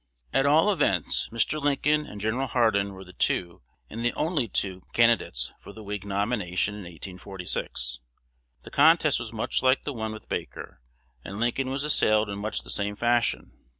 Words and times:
At 0.33 0.47
all 0.47 0.71
events, 0.73 1.29
Mr. 1.31 1.61
Lincoln 1.61 2.07
and 2.07 2.19
Gen. 2.19 2.39
Hardin 2.41 2.93
were 2.93 3.03
the 3.03 3.13
two, 3.13 3.61
and 3.87 4.03
the 4.03 4.15
only 4.15 4.47
two, 4.47 4.81
candidates 4.93 5.53
for 5.59 5.73
the 5.73 5.83
Whig 5.83 6.05
nomination 6.07 6.73
in 6.73 6.81
1846. 6.85 7.99
The 8.63 8.71
contest 8.71 9.19
was 9.19 9.31
much 9.31 9.61
like 9.61 9.83
the 9.83 9.93
one 9.93 10.11
with 10.11 10.27
Baker, 10.27 10.81
and 11.23 11.39
Lincoln 11.39 11.69
was 11.69 11.83
assailed 11.83 12.29
in 12.31 12.39
much 12.39 12.61
the 12.61 12.71
same 12.71 12.95
fashion. 12.95 13.51